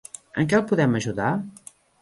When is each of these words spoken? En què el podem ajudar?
En 0.43 0.49
què 0.53 0.57
el 0.61 0.65
podem 0.71 0.97
ajudar? 1.01 1.29